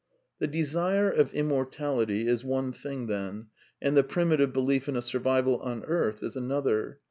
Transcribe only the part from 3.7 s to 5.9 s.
and the primitive belief in a survival on